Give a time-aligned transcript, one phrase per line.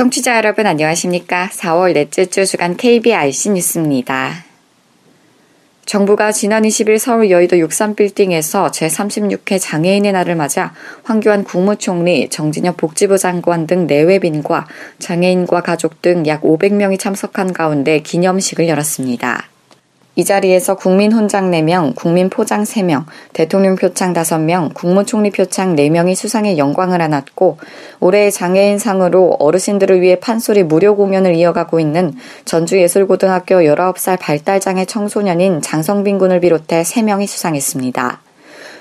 [0.00, 1.50] 청취자 여러분 안녕하십니까?
[1.52, 4.32] 4월 넷째 주 주간 KBRC 뉴스입니다.
[5.84, 10.72] 정부가 지난 20일 서울 여의도 63빌딩에서 제36회 장애인의 날을 맞아
[11.02, 14.68] 황교안 국무총리, 정진혁 복지부 장관 등 내외빈과
[15.00, 19.50] 장애인과 가족 등 약 500명이 참석한 가운데 기념식을 열었습니다.
[20.16, 26.58] 이 자리에서 국민 훈장 4명, 국민 포장 3명, 대통령 표창 5명, 국무총리 표창 4명이 수상의
[26.58, 27.58] 영광을 안았고
[28.00, 32.12] 올해의 장애인상으로 어르신들을 위해 판소리 무료 공연을 이어가고 있는
[32.44, 38.20] 전주예술고등학교 19살 발달장애 청소년인 장성빈 군을 비롯해 3명이 수상했습니다.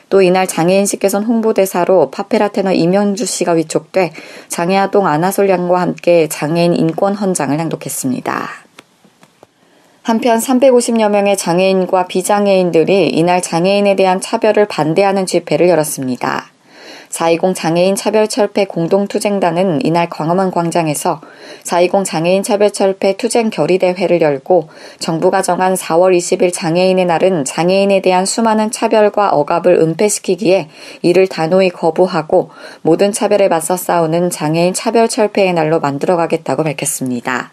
[0.09, 4.11] 또 이날 장애인식 개선 홍보대사로 파페라 테너 이명주 씨가 위촉돼
[4.47, 8.68] 장애아동 아나솔 양과 함께 장애인 인권 헌장을 낭독했습니다.
[10.01, 16.51] 한편 350여 명의 장애인과 비장애인들이 이날 장애인에 대한 차별을 반대하는 집회를 열었습니다.
[17.09, 21.21] 420 장애인 차별철폐 공동투쟁단은 이날 광화문 광장에서
[21.63, 24.69] 420 장애인 차별철폐 투쟁 결의대회를 열고
[24.99, 30.69] 정부가 정한 4월 20일 장애인의 날은 장애인에 대한 수많은 차별과 억압을 은폐시키기에
[31.01, 32.51] 이를 단호히 거부하고
[32.83, 37.51] 모든 차별에 맞서 싸우는 장애인 차별철폐의 날로 만들어가겠다고 밝혔습니다.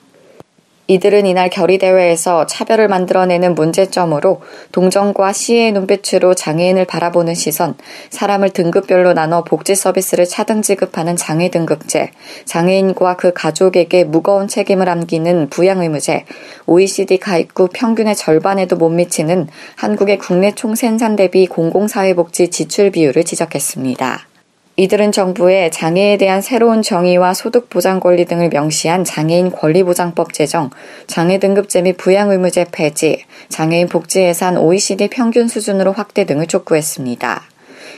[0.89, 7.75] 이들은 이날 결의대회에서 차별을 만들어내는 문제점으로 동정과 시의 눈빛으로 장애인을 바라보는 시선,
[8.11, 12.11] 사람을 등급별로 나눠 복지 서비스를 차등 지급하는 장애 등급제,
[12.45, 16.25] 장애인과 그 가족에게 무거운 책임을 안기는 부양의무제,
[16.67, 24.36] OECD 가입국 평균의 절반에도 못 미치는 한국의 국내 총생산 대비 공공사회복지 지출 비율을 지적했습니다.
[24.79, 30.69] 이들은 정부의 장애에 대한 새로운 정의와 소득 보장 권리 등을 명시한 장애인 권리보장법 제정,
[31.07, 37.43] 장애 등급제 및 부양 의무제 폐지, 장애인 복지 예산 OECD 평균 수준으로 확대 등을 촉구했습니다.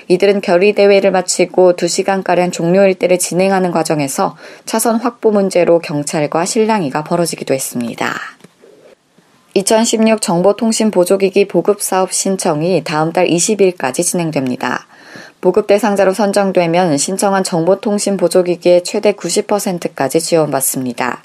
[0.06, 7.54] 이들은 결의 대회를 마치고 2시간가량 종료 일대를 진행하는 과정에서 차선 확보 문제로 경찰과 실랑이가 벌어지기도
[7.54, 8.14] 했습니다.
[9.54, 14.86] 2016 정보통신 보조기기 보급 사업 신청이 다음 달 20일까지 진행됩니다.
[15.40, 21.22] 보급 대상자로 선정되면 신청한 정보통신 보조기기의 최대 90%까지 지원받습니다.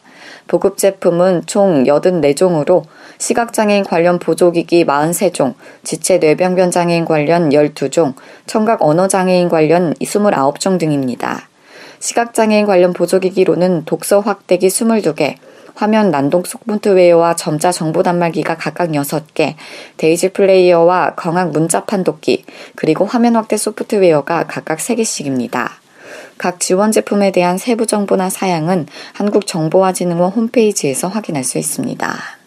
[0.47, 2.84] 보급 제품은 총 84종으로
[3.18, 8.13] 시각장애인 관련 보조기기 43종, 지체 뇌병변 장애인 관련 12종,
[8.46, 11.47] 청각 언어장애인 관련 29종 등입니다.
[12.00, 15.38] 시각장애인 관련 보조기기로는 독서 확대기 22개,
[15.75, 19.56] 화면 난동 소프트웨어와 점자 정보 단말기가 각각 6개,
[19.97, 22.45] 데이지 플레이어와 광학 문자 판독기,
[22.75, 25.69] 그리고 화면 확대 소프트웨어가 각각 3개씩입니다.
[26.38, 32.43] 각 지원 제품에 대한 세부 정보나 사양은 한국정보화진흥원 홈페이지에서 확인할 수 있습니다.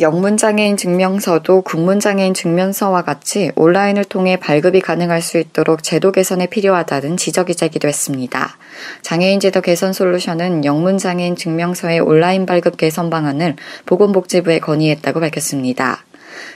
[0.00, 7.54] 영문장애인 증명서도 국문장애인 증명서와 같이 온라인을 통해 발급이 가능할 수 있도록 제도 개선이 필요하다는 지적이
[7.54, 8.56] 제기도 했습니다.
[9.02, 16.05] 장애인 제도 개선 솔루션은 영문장애인 증명서의 온라인 발급 개선 방안을 보건복지부에 건의했다고 밝혔습니다.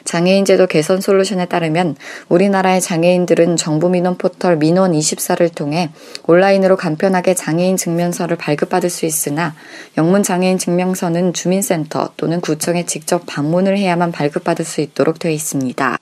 [0.05, 1.97] 장애인 제도 개선 솔루션에 따르면
[2.29, 5.91] 우리나라의 장애인들은 정부 민원 포털 민원 24를 통해
[6.27, 9.55] 온라인으로 간편하게 장애인 증명서를 발급받을 수 있으나
[9.99, 15.99] 영문 장애인 증명서는 주민센터 또는 구청에 직접 방문을 해야만 발급받을 수 있도록 되어 있습니다.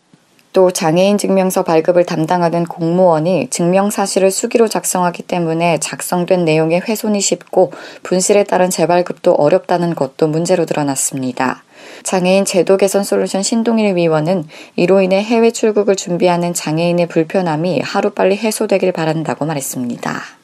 [0.53, 7.73] 또 장애인 증명서 발급을 담당하는 공무원이 증명 사실을 수기로 작성하기 때문에 작성된 내용에 훼손이 쉽고
[8.03, 11.63] 분실에 따른 재발급도 어렵다는 것도 문제로 드러났습니다.
[12.03, 14.45] 장애인 제도 개선 솔루션 신동일 위원은
[14.77, 20.38] 이로 인해 해외 출국을 준비하는 장애인의 불편함이 하루빨리 해소되길 바란다고 말했습니다.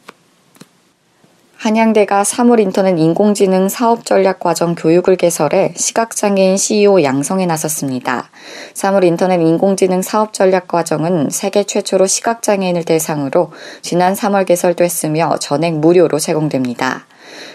[1.65, 8.29] 한양대가 사물 인터넷 인공지능 사업 전략 과정 교육을 개설해 시각장애인 CEO 양성에 나섰습니다.
[8.75, 13.51] 사물 인터넷 인공지능 사업 전략 과정은 세계 최초로 시각장애인을 대상으로
[13.81, 17.07] 지난 3월 개설됐으며 전액 무료로 제공됩니다.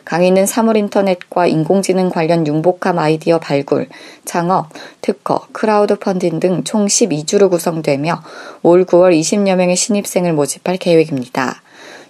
[0.06, 3.89] 강의는 사물 인터넷과 인공지능 관련 융복합 아이디어 발굴,
[4.25, 4.69] 창업,
[5.01, 8.23] 특허, 크라우드 펀딩 등 총 12주로 구성되며
[8.63, 11.61] 올 9월 20여 명의 신입생을 모집할 계획입니다.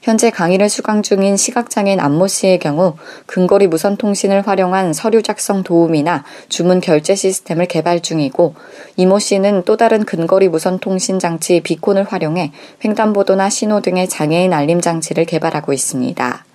[0.02, 6.24] 현재 강의를 수강 중인 시각장애인 안모 씨의 경우 근거리 무선 통신을 활용한 서류 작성 도움이나
[6.48, 8.56] 주문 결제 시스템을 개발 중이고
[8.96, 12.52] 이모 씨는 또 다른 근거리 무선 통신 장치 비콘을 활용해
[12.84, 16.49] 횡단보도나 신호 등의 장애인 알림 장치를 개발하고 있습니다.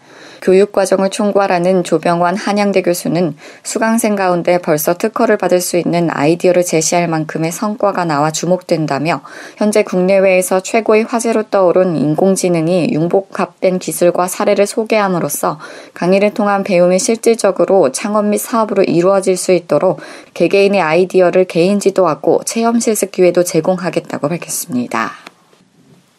[0.44, 7.50] 교육과정을 총괄하는 조병환 한양대 교수는 수강생 가운데 벌써 특허를 받을 수 있는 아이디어를 제시할 만큼의
[7.50, 9.22] 성과가 나와 주목된다며
[9.56, 15.58] 현재 국내외에서 최고의 화제로 떠오른 인공지능이 융복합된 기술과 사례를 소개함으로써
[15.94, 20.00] 강의를 통한 배움이 실질적으로 창업 및 사업으로 이루어질 수 있도록
[20.34, 25.23] 개개인의 아이디어를 개인 지도하고 체험 실습 기회도 제공하겠다고 밝혔습니다.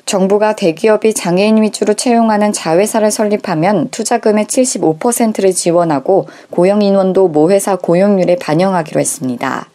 [0.06, 9.00] 정부가 대기업이 장애인 위주로 채용하는 자회사를 설립하면 투자금의 75%를 지원하고 고용 인원도 모회사 고용률에 반영하기로
[9.00, 9.68] 했습니다.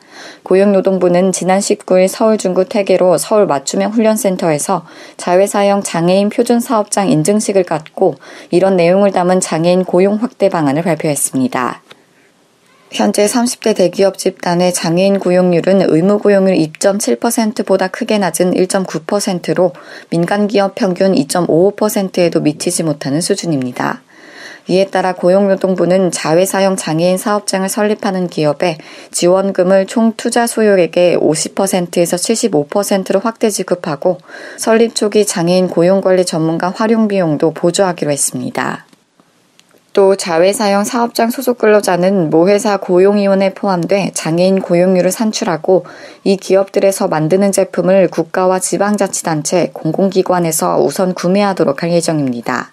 [0.44, 4.84] 고용노동부는 지난 19일 서울 중구 태계로 서울 맞춤형 훈련센터에서
[5.16, 8.14] 자회사형 장애인 표준 사업장 인증식을 갖고
[8.50, 11.82] 이런 내용을 담은 장애인 고용 확대 방안을 발표했습니다.
[12.92, 19.72] 현재 30대 대기업 집단의 장애인 고용률은 의무 고용률 2.7%보다 크게 낮은 1.9%로
[20.10, 24.02] 민간 기업 평균 2.55%에도 미치지 못하는 수준입니다.
[24.66, 28.78] 이에 따라 고용노동부는 자회사형 장애인 사업장을 설립하는 기업에
[29.12, 34.18] 지원금을 총 투자 소요액의 50%에서 75%로 확대 지급하고
[34.58, 38.86] 설립 초기 장애인 고용관리 전문가 활용 비용도 보조하기로 했습니다.
[39.92, 45.84] 또 자회사형 사업장 소속 근로자는 모회사 고용위원회에 포함돼 장애인 고용률을 산출하고
[46.22, 52.72] 이 기업들에서 만드는 제품을 국가와 지방자치단체, 공공기관에서 우선 구매하도록 할 예정입니다.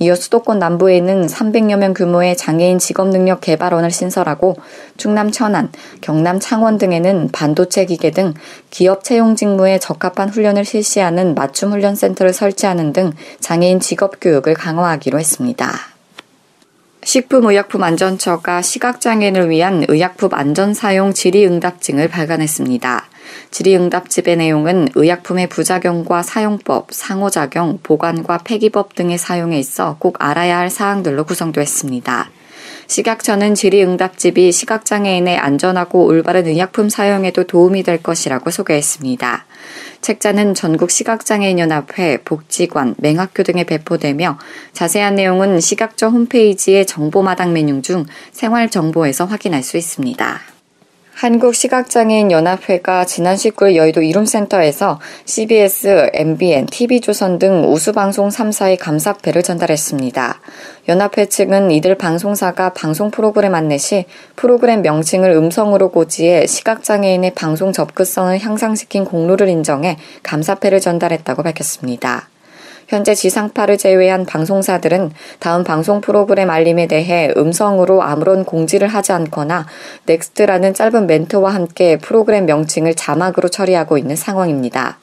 [0.00, 4.56] 이어 수도권 남부에 있는 300여 명 규모의 장애인 직업능력 개발원을 신설하고
[4.96, 5.70] 충남 천안,
[6.00, 8.34] 경남 창원 등에는 반도체 기계 등
[8.70, 15.93] 기업 채용 직무에 적합한 훈련을 실시하는 맞춤 훈련센터를 설치하는 등 장애인 직업 교육을 강화하기로 했습니다.
[17.04, 23.04] 식품의약품안전처가 시각장애인을 위한 의약품 안전 사용 질의응답증을 발간했습니다.
[23.50, 31.24] 질의응답집의 내용은 의약품의 부작용과 사용법, 상호작용, 보관과 폐기법 등의 사용에 있어 꼭 알아야 할 사항들로
[31.24, 32.30] 구성되었습니다.
[32.86, 39.46] 식약처는 질의응답집이 시각장애인의 안전하고 올바른 의약품 사용에도 도움이 될 것이라고 소개했습니다.
[40.04, 44.38] 책자는 전국 시각장애인연합회, 복지관, 맹학교 등에 배포되며
[44.74, 50.53] 자세한 내용은 시각처 홈페이지의 정보마당 메뉴 중 생활정보에서 확인할 수 있습니다.
[51.14, 60.40] 한국시각장애인 연합회가 지난 19일 여의도 이룸센터에서 CBS, MBN, TV조선 등 우수방송 3사의 감사패를 전달했습니다.
[60.88, 64.04] 연합회 측은 이들 방송사가 방송 프로그램 안내 시
[64.36, 72.28] 프로그램 명칭을 음성으로 고지해 시각장애인의 방송 접근성을 향상시킨 공로를 인정해 감사패를 전달했다고 밝혔습니다.
[72.94, 75.10] 현재 지상파를 제외한 방송사들은
[75.40, 79.66] 다음 방송 프로그램 알림에 대해 음성으로 아무런 공지를 하지 않거나
[80.06, 84.98] Next라는 짧은 멘트와 함께 프로그램 명칭을 자막으로 처리하고 있는 상황입니다.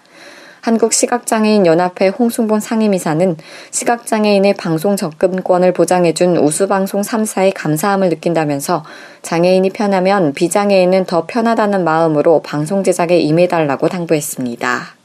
[0.62, 3.36] 한국시각장애인 연합회 홍순본 상임이사는
[3.72, 8.86] 시각장애인의 방송 접근권을 보장해준 우수방송 3사에 감사함을 느낀다면서
[9.22, 15.01] 장애인이 편하면 비장애인은 더 편하다는 마음으로 방송 제작에 임해달라고 당부했습니다.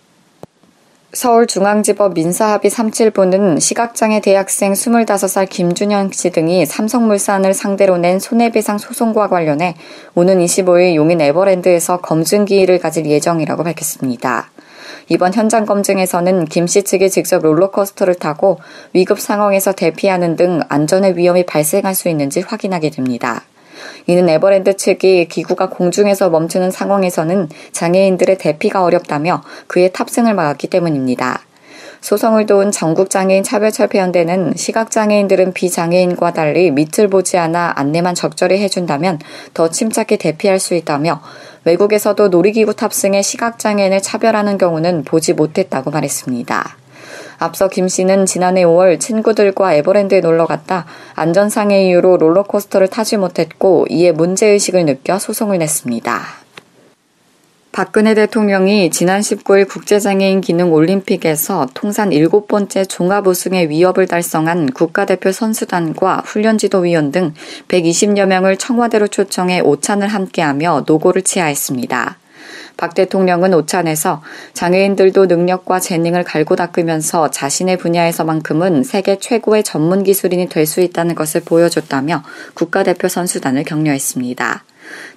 [1.12, 9.76] 서울중앙지법 민사합의 37부는 시각장애 대학생 25살 김준현 씨 등이 삼성물산을 상대로 낸 손해배상 소송과 관련해
[10.14, 14.50] 오는 25일 용인 에버랜드에서 검증 기일을 가질 예정이라고 밝혔습니다.
[15.08, 18.58] 이번 현장 검증에서는 김 씨 측이 직접 롤러코스터를 타고
[18.93, 23.44] 위급 상황에서 대피하는 등 안전의 위험이 발생할 수 있는지 확인하게 됩니다.
[24.06, 31.41] 이는 에버랜드 측이 기구가 공중에서 멈추는 상황에서는 장애인들의 대피가 어렵다며 그의 탑승을 막았기 때문입니다.
[32.01, 39.19] 소송을 도운 전국장애인 차별철폐연대는 시각장애인들은 비장애인과 달리 밑을 보지 않아 안내만 적절히 해준다면
[39.55, 41.20] 더 침착히 대피할 수 있다며
[41.65, 46.77] 외국에서도 놀이기구 탑승에 시각장애인을 차별하는 경우는 보지 못했다고 말했습니다.
[47.38, 54.12] 앞서 김 씨는 지난해 5월 친구들과 에버랜드에 놀러 갔다 안전상의 이유로 롤러코스터를 타지 못했고 이에
[54.12, 56.46] 문제의식을 느껴 소송을 냈습니다.
[57.76, 66.22] 박근혜 대통령이 지난 19일 국제장애인 기능 올림픽에서 통산 7번째 종합 우승의 위협을 달성한 국가대표 선수단과
[66.24, 67.34] 훈련지도위원 등
[67.69, 72.16] 120여 명을 청와대로 초청해 오찬을 함께하며 노고를 치하했습니다.
[72.77, 80.67] 박 대통령은 오찬에서 장애인들도 능력과 재능을 갈고 닦으면서 자신의 분야에서만큼은 세계 최고의 전문 기술인이 될
[80.67, 82.23] 수 있다는 것을 보여줬다며
[82.55, 84.65] 국가대표 선수단을 격려했습니다.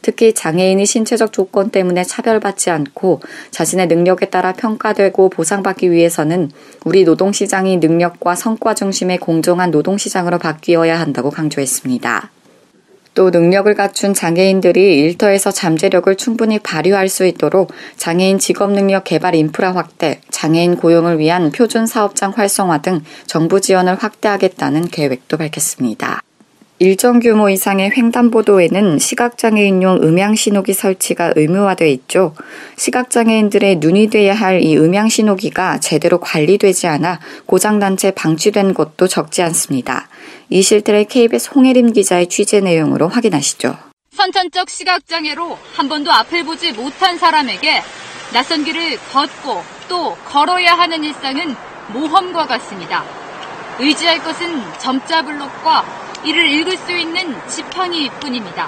[0.02, 6.52] 특히 장애인이 신체적 조건 때문에 차별받지 않고 자신의 능력에 따라 평가되고 보상받기 위해서는
[6.86, 12.32] 우리 노동시장이 능력과 성과 중심의 공정한 노동시장으로 바뀌어야 한다고 강조했습니다.
[13.20, 19.76] 또 능력을 갖춘 장애인들이 일터에서 잠재력을 충분히 발휘할 수 있도록 장애인 직업 능력 개발 인프라
[19.76, 26.22] 확대, 장애인 고용을 위한 표준 사업장 활성화 등 정부 지원을 확대하겠다는 계획도 밝혔습니다.
[26.82, 32.34] 일정 규모 이상의 횡단보도에는 시각장애인용 음향신호기 설치가 의무화돼 있죠.
[32.78, 40.08] 시각장애인들의 눈이 돼야 할 이 음향신호기가 제대로 관리되지 않아 고장단체 방치된 곳도 적지 않습니다.
[40.50, 43.78] 이 실태를 KBS 홍혜림 기자의 취재 내용으로 확인하시죠.
[44.14, 47.82] 선천적 시각장애로 한 번도 앞을 보지 못한 사람에게
[48.34, 51.56] 낯선 길을 걷고 또 걸어야 하는 일상은
[51.94, 53.04] 모험과 같습니다.
[53.80, 58.68] 의지할 것은 점자 블록과 이를 읽을 수 있는 지팡이 뿐입니다.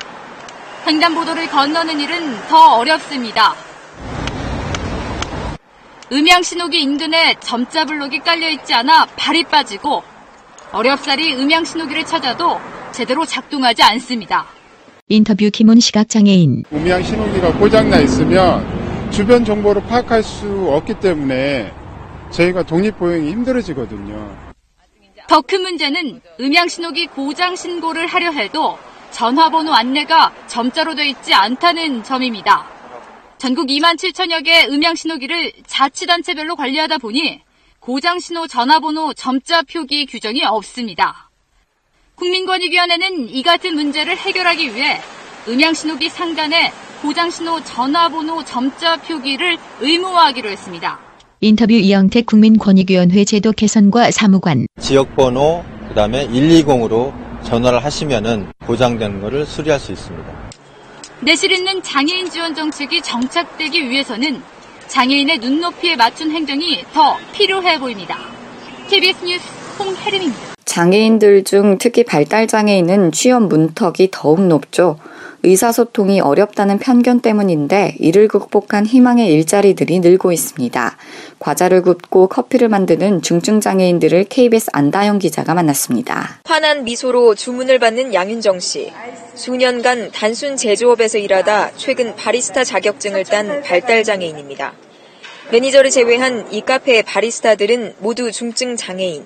[0.87, 3.53] 횡단보도를 건너는 일은 더 어렵습니다.
[6.11, 10.03] 음향 신호기 인근에 점자 블록이 깔려 있지 않아 발이 빠지고
[10.71, 12.59] 어렵사리 음향 신호기를 찾아도
[12.91, 14.45] 제대로 작동하지 않습니다.
[15.07, 21.71] 인터뷰 김훈 시각장애인 음향 신호기가 고장나 있으면 주변 정보를 파악할 수 없기 때문에
[22.31, 24.40] 저희가 독립보행이 힘들어지거든요.
[25.31, 28.77] 더 큰 문제는 음향 신호기 고장 신고를 하려 해도
[29.11, 32.67] 전화번호 안내가 점자로 돼 있지 않다는 점입니다.
[33.37, 37.39] 전국 2만 7천여 개 음향 신호기를 자치단체별로 관리하다 보니
[37.79, 41.29] 고장 신호 전화번호 점자 표기 규정이 없습니다.
[42.15, 44.99] 국민권익위원회는 이 같은 문제를 해결하기 위해
[45.47, 51.10] 음향 신호기 상단에 고장 신호 전화번호 점자 표기를 의무화하기로 했습니다.
[51.43, 57.11] 인터뷰 이영택 국민권익위원회 제도 개선과 사무관 지역번호 그다음에 120으로
[57.43, 60.51] 전화를 하시면은 보장되는 것을 수리할 수 있습니다.
[61.21, 64.39] 내실 있는 장애인 지원 정책이 정착되기 위해서는
[64.85, 68.19] 장애인의 눈높이에 맞춘 행정이 더 필요해 보입니다.
[68.87, 69.43] KBS 뉴스
[69.79, 70.53] 홍혜림입니다.
[70.65, 74.99] 장애인들 중 특히 발달 장애인은 취업 문턱이 더욱 높죠.
[75.43, 80.97] 의사소통이 어렵다는 편견 때문인데 이를 극복한 희망의 일자리들이 늘고 있습니다.
[81.39, 86.41] 과자를 굽고 커피를 만드는 중증 장애인들을 KBS 안다영 기자가 만났습니다.
[86.45, 88.91] 환한 미소로 주문을 받는 양윤정 씨.
[89.33, 94.73] 수년간 단순 제조업에서 일하다 최근 바리스타 자격증을 딴 발달 장애인입니다.
[95.51, 99.25] 매니저를 제외한 이 카페의 바리스타들은 모두 중증 장애인.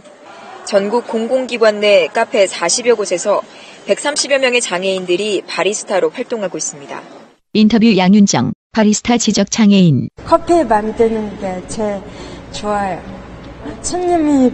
[0.65, 3.41] 전국 공공기관 내 카페 40여 곳에서
[3.87, 7.01] 130여 명의 장애인들이 바리스타로 활동하고 있습니다.
[7.53, 12.01] 인터뷰 양윤정 바리스타 지적 장애인 커피 만드는 게 제일
[12.51, 13.01] 좋아요.
[13.81, 14.51] 손님이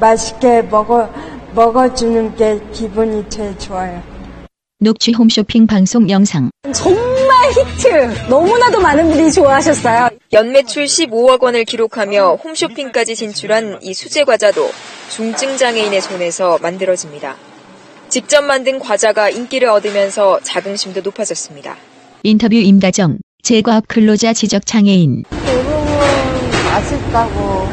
[0.00, 1.08] 맛있게 먹어
[1.54, 4.02] 먹어주는 게 기분이 제일 좋아요.
[4.80, 8.28] 녹취 홈쇼핑 방송 영상 정말 히트!
[8.28, 10.08] 너무나도 많은 분들이 좋아하셨어요.
[10.32, 14.68] 연매출 15억 원을 기록하며 홈쇼핑까지 진출한 이 수제 과자도
[15.10, 17.36] 중증 장애인의 손에서 만들어집니다.
[18.12, 21.78] 직접 만든 과자가 인기를 얻으면서 자긍심도 높아졌습니다.
[22.24, 27.68] 인터뷰 임다정 제과업 근로자 지적 장애인 대부분 맛있다고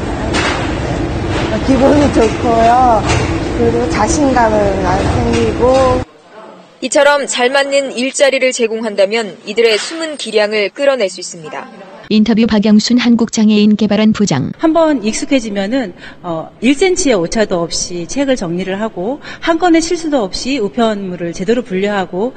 [1.67, 3.03] 기분이 좋고요.
[3.57, 6.05] 그리고 자신감을 많이 생기고
[6.83, 11.67] 이처럼 잘 맞는 일자리를 제공한다면 이들의 숨은 기량을 끌어낼 수 있습니다.
[12.09, 19.59] 인터뷰 박영순 한국장애인 개발원 부장 한번 익숙해지면은 어 1cm의 오차도 없이 책을 정리를 하고 한
[19.59, 22.33] 건의 실수도 없이 우편물을 제대로 분류하고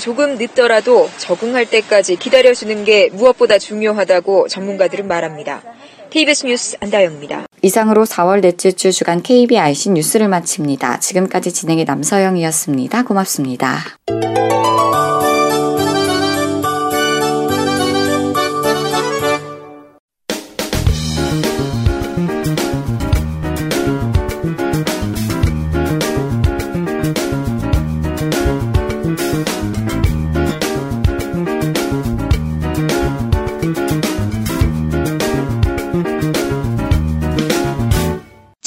[0.00, 5.62] 조금 늦더라도 적응할 때까지 기다려주는 게 무엇보다 중요하다고 전문가들은 말합니다.
[6.10, 7.46] KBS 뉴스 안다영입니다.
[7.62, 11.00] 이상으로 4월 넷째 주 주간 KBIC 뉴스를 마칩니다.
[11.00, 13.04] 지금까지 진행의 남서영이었습니다.
[13.04, 13.78] 고맙습니다.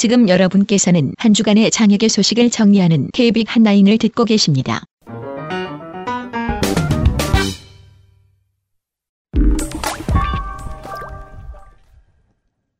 [0.04, 4.82] 지금 여러분께서는 한 주간의 장혁의 소식을 정리하는 KBIC 한라인을 듣고 계십니다.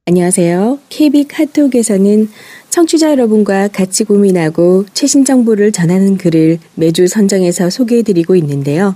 [0.04, 0.80] 안녕하세요.
[0.90, 2.28] KB 카톡에서는
[2.68, 8.94] 청취자 여러분과 같이 고민하고 최신 정보를 전하는 글을 매주 선정해서 소개해드리고 있는데요.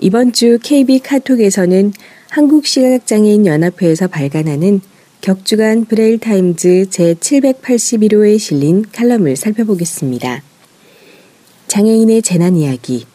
[0.00, 1.92] 이번 주 KB 카톡에서는
[2.30, 4.80] 한국시각장애인 연합회에서 발간하는
[5.22, 10.42] 격주간 브레일 타임즈 제781호에 실린 칼럼을 살펴보겠습니다.
[11.68, 13.06] 장애인의 재난 이야기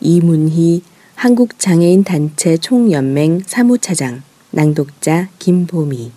[0.00, 0.82] 이문희
[1.14, 6.10] 한국장애인 단체 총연맹 사무차장 낭독자 김보미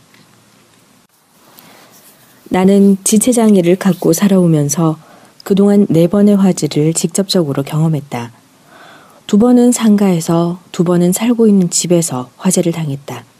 [2.45, 4.97] 나는 지체장애를 갖고 살아오면서
[5.43, 8.31] 그동안 네 번의 화재를 직접적으로 경험했다.
[9.27, 13.30] 두 번은 상가에서 두 번은 살고 있는 집에서 화재를 당했다.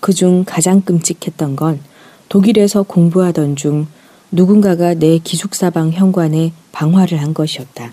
[0.00, 1.80] 그중 가장 끔찍했던 건
[2.28, 3.86] 독일에서 공부하던 중
[4.30, 7.92] 누군가가 내 기숙사방 현관에 방화를 한 것이었다.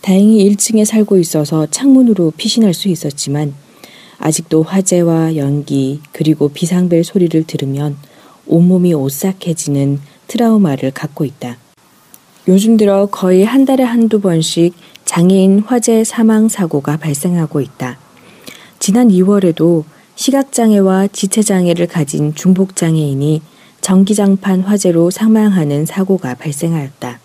[0.00, 3.54] 다행히 1층에 살고 있어서 창문으로 피신할 수 있었지만
[4.18, 7.96] 아직도 화재와 연기 그리고 비상벨 소리를 들으면
[8.46, 11.56] 온몸이 오싹해지는 트라우마를 갖고 있다.
[12.48, 14.74] 요즘 들어 거의 한 달에 한두 번씩
[15.04, 17.98] 장애인 화재 사망 사고가 발생하고 있다.
[18.78, 19.84] 지난 2월에도
[20.18, 23.40] 시각장애와 지체장애를 가진 중복장애인이
[23.80, 27.20] 전기장판 화재로 사망하는 사고가 발생하였다.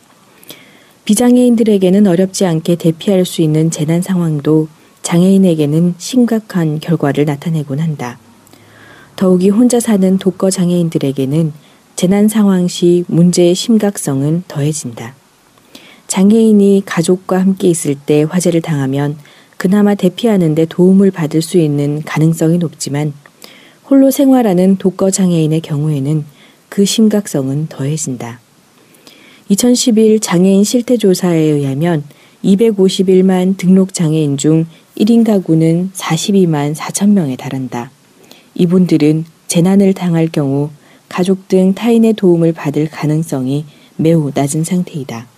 [1.03, 4.67] 비장애인들에게는 어렵지 않게 대피할 수 있는 재난 상황도
[5.01, 8.19] 장애인에게는 심각한 결과를 나타내곤 한다.
[9.15, 11.51] 더욱이 혼자 사는 독거 장애인들에게는
[11.95, 15.15] 재난 상황 시 문제의 심각성은 더해진다.
[16.05, 19.17] 장애인이 가족과 함께 있을 때 화재를 당하면
[19.63, 23.13] 그나마 대피하는 데 도움을 받을 수 있는 가능성이 높지만
[23.89, 26.25] 홀로 생활하는 독거 장애인의 경우에는
[26.67, 28.41] 그 심각성은 더해진다.
[29.48, 32.03] 2011 장애인 실태조사에 의하면
[32.43, 34.65] 251만 등록 장애인 중
[34.98, 37.89] 1인 가구는 42만 4천 명에 달한다.
[38.55, 40.72] 이분들은 재난을 당할 경우
[41.08, 43.63] 가족 등 타인의 도움을 받을 가능성이
[43.96, 45.32] 매우 낮은 상태이다.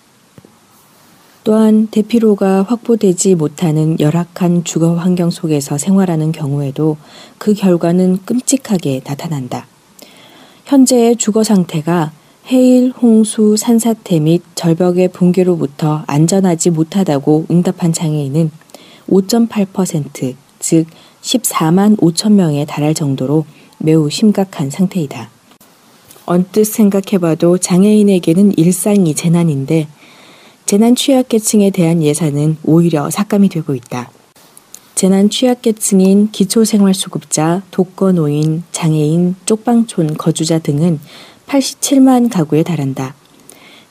[1.46, 6.96] 또한 대피로가 확보되지 못하는 열악한 주거 환경 속에서 생활하는 경우에도
[7.38, 9.68] 그 결과는 끔찍하게 나타난다.
[10.64, 12.10] 현재의 주거 상태가
[12.48, 18.50] 해일, 홍수, 산사태 및 절벽의 붕괴로부터 안전하지 못하다고 응답한 장애인은
[19.08, 20.86] 5.8%, 즉
[21.22, 23.44] 14만 5천 명에 달할 정도로
[23.78, 25.30] 매우 심각한 상태이다.
[26.24, 29.86] 언뜻 생각해봐도 장애인에게는 일상이 재난인데
[30.66, 34.10] 재난 취약계층에 대한 예산은 오히려 삭감이 되고 있다.
[34.96, 40.98] 재난 취약계층인 기초생활수급자, 독거노인, 장애인, 쪽방촌 거주자 등은
[41.46, 43.14] 87만 가구에 달한다.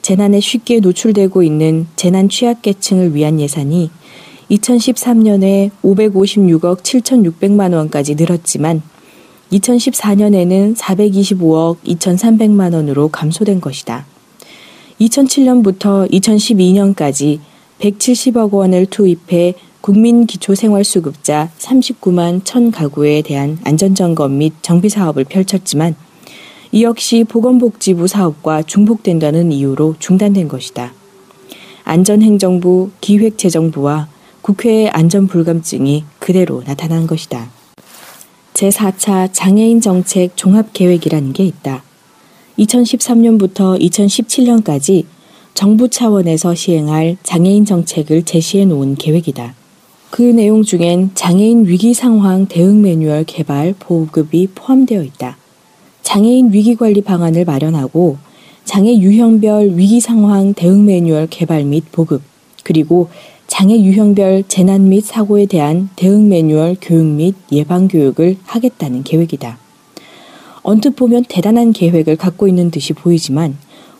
[0.01, 3.89] 재난에 쉽게 노출되고 있는 재난 취약계층을 위한 예산이
[4.51, 8.81] 2013년에 556억 7,600만 원까지 늘었지만
[9.53, 14.05] 2014년에는 425억 2,300만 원으로 감소된 것이다.
[14.99, 17.39] 2007년부터 2012년까지
[17.79, 25.95] 170억 원을 투입해 국민 기초생활수급자 39만 1천 가구에 대한 안전점검 및 정비 사업을 펼쳤지만
[26.71, 30.93] 이 역시 보건복지부 사업과 중복된다는 이유로 중단된 것이다.
[31.83, 34.07] 안전행정부, 기획재정부와
[34.41, 37.49] 국회의 안전불감증이 그대로 나타난 것이다.
[38.53, 41.84] 제4차 장애인 정책 종합계획이라는 게 있다.
[42.59, 45.05] 2013년부터 2017년까지
[45.53, 49.55] 정부 차원에서 시행할 장애인 정책을 제시해 놓은 계획이다.
[50.09, 55.37] 그 내용 중엔 장애인 위기 상황 대응 매뉴얼 개발 보급이 포함되어 있다.
[56.03, 58.17] 장애인 위기 관리 방안을 마련하고
[58.63, 62.21] 장애 유형별 위기 상황 대응 매뉴얼 개발 및 보급,
[62.63, 63.09] 그리고
[63.47, 69.64] 장애 유형별 재난 및 사고에 대한 대응 매뉴얼 교육 및 예방 교육을 하겠다는 계획이다.
[70.67, 73.55] 언뜻 보면 대단한 계획을 갖고 있는 듯이 보이지만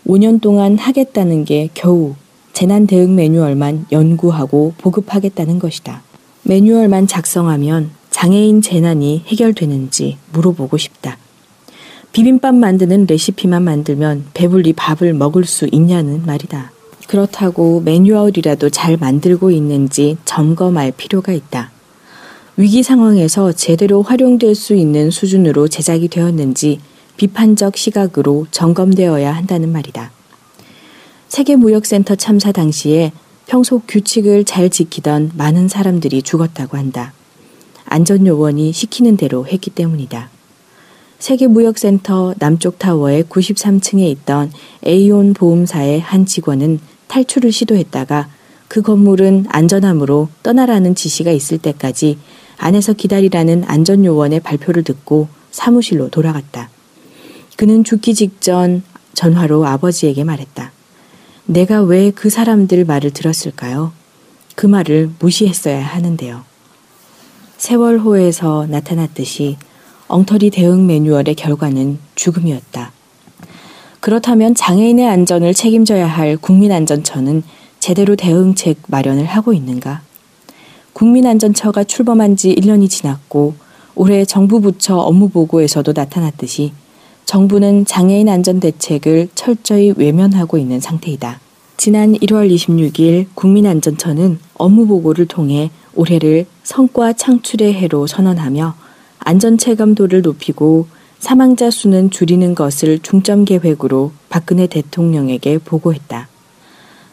[0.08, 2.16] 5년 동안 하겠다는 게 겨우
[2.54, 6.02] 재난 대응 매뉴얼만 연구하고 보급하겠다는 것이다.
[6.42, 11.20] 매뉴얼만 작성하면 장애인 재난이 해결되는지 물어보고 싶다.
[12.14, 16.72] 비빔밥 만드는 레시피만 만들면 배불리 밥을 먹을 수 있냐는 말이다.
[17.08, 21.75] 그렇다고 매뉴얼이라도 잘 만들고 있는지 점검할 필요가 있다.
[22.58, 26.80] 위기 상황에서 제대로 활용될 수 있는 수준으로 제작이 되었는지
[27.18, 30.12] 비판적 시각으로 점검되어야 한다는 말이다.
[31.28, 33.12] 세계무역센터 참사 당시에
[33.46, 37.12] 평소 규칙을 잘 지키던 많은 사람들이 죽었다고 한다.
[37.86, 40.30] 안전요원이 시키는 대로 했기 때문이다.
[41.20, 44.52] 세계무역센터 남쪽 타워의 93층에 있던
[44.84, 48.30] 에이온 보험사의 한 직원은 탈출을 시도했다가
[48.68, 52.18] 그 건물은 안전함으로 떠나라는 지시가 있을 때까지
[52.58, 56.70] 안에서 기다리라는 안전요원의 발표를 듣고 사무실로 돌아갔다.
[57.56, 60.72] 그는 죽기 직전 전화로 아버지에게 말했다.
[61.46, 63.92] 내가 왜 그 사람들 말을 들었을까요?
[64.56, 66.44] 그 말을 무시했어야 하는데요.
[67.58, 69.58] 세월호에서 나타났듯이
[70.08, 72.92] 엉터리 대응 매뉴얼의 결과는 죽음이었다.
[74.00, 77.44] 그렇다면 장애인의 안전을 책임져야 할 국민안전처는
[77.80, 80.02] 제대로 대응책 마련을 하고 있는가?
[80.96, 83.54] 국민안전처가 출범한 지 1년이 지났고
[83.96, 86.72] 올해 정부 부처 업무 보고에서도 나타났듯이
[87.26, 91.42] 정부는 장애인 안전 대책을 철저히 외면하고 있는 상태이다.
[91.76, 98.76] 지난 1월 26일 국민안전처는 업무 보고를 통해 올해를 성과 창출의 해로 선언하며
[99.20, 100.88] 안전 체감도를 높이고
[101.20, 106.30] 사망자 수는 줄이는 것을 중점 계획으로 박근혜 대통령에게 보고했다.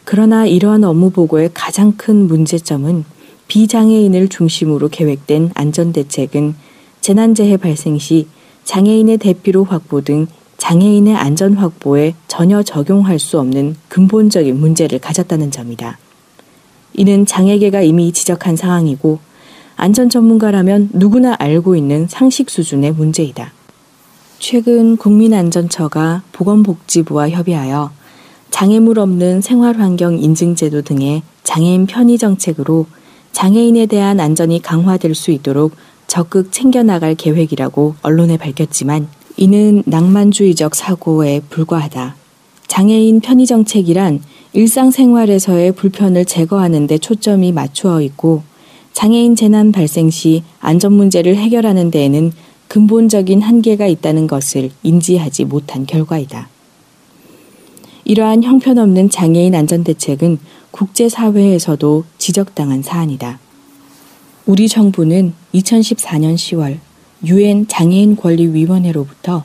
[0.05, 3.03] 그러나 이러한 업무 보고의 가장 큰 문제점은
[3.47, 6.55] 비장애인을 중심으로 계획된 안전대책은
[7.01, 8.27] 재난재해 발생 시
[8.63, 10.27] 장애인의 대피로 확보 등
[10.57, 15.97] 장애인의 안전 확보에 전혀 적용할 수 없는 근본적인 문제를 가졌다는 점이다.
[16.93, 19.19] 이는 장애계가 이미 지적한 상황이고
[19.75, 23.51] 안전 전문가라면 누구나 알고 있는 상식 수준의 문제이다.
[24.39, 27.91] 최근 국민안전처가 보건복지부와 협의하여
[28.51, 32.85] 장애물 없는 생활환경 인증제도 등의 장애인 편의 정책으로
[33.33, 35.73] 장애인에 대한 안전이 강화될 수 있도록
[36.07, 42.15] 적극 챙겨나갈 계획이라고 언론에 밝혔지만 이는 낭만주의적 사고에 불과하다.
[42.67, 44.21] 장애인 편의 정책이란
[44.53, 48.43] 일상생활에서의 불편을 제거하는 데 초점이 맞추어 있고
[48.93, 52.31] 장애인 재난 발생 시 안전 문제를 해결하는 데에는
[52.67, 56.49] 근본적인 한계가 있다는 것을 인지하지 못한 결과이다.
[58.05, 60.37] 이러한 형편없는 장애인 안전 대책은
[60.73, 63.39] 국제사회에서도 지적당한 사안이다.
[64.47, 66.79] 우리 정부는 2014년 10월
[67.25, 69.43] 유엔 장애인 권리 위원회로부터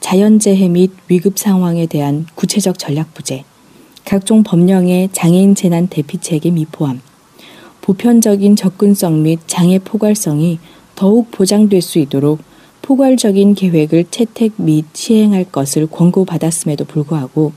[0.00, 3.44] 자연재해 및 위급 상황에 대한 구체적 전략 부재,
[4.04, 7.00] 각종 법령의 장애인 재난 대피책의 미포함,
[7.80, 10.58] 보편적인 접근성 및 장애 포괄성이
[10.94, 12.40] 더욱 보장될 수 있도록
[12.82, 17.52] 포괄적인 계획을 채택 및 시행할 것을 권고받았음에도 불구하고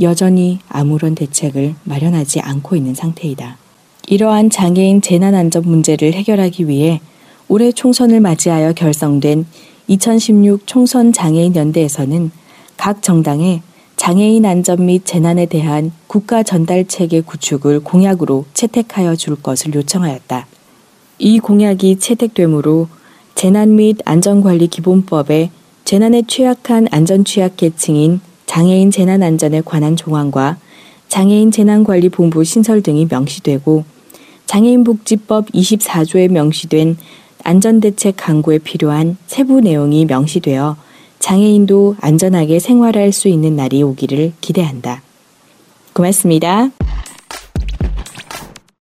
[0.00, 3.56] 여전히 아무런 대책을 마련하지 않고 있는 상태이다.
[4.06, 7.00] 이러한 장애인 재난 안전 문제를 해결하기 위해
[7.48, 9.46] 올해 총선을 맞이하여 결성된
[9.86, 12.30] 2016 총선 장애인 연대에서는
[12.76, 13.62] 각 정당에
[13.96, 20.46] 장애인 안전 및 재난에 대한 국가 전달 체계 구축을 공약으로 채택하여 줄 것을 요청하였다.
[21.18, 22.88] 이 공약이 채택되므로
[23.34, 25.50] 재난 및 안전관리 기본법에
[25.84, 28.20] 재난에 취약한 안전 취약 계층인
[28.54, 30.58] 장애인 재난 안전에 관한 조항과
[31.08, 33.82] 장애인 재난관리본부 신설 등이 명시되고
[34.46, 36.96] 장애인복지법 24조에 명시된
[37.42, 40.76] 안전대책 강구에 필요한 세부 내용이 명시되어
[41.18, 45.02] 장애인도 안전하게 생활할 수 있는 날이 오기를 기대한다.
[45.92, 46.70] 고맙습니다.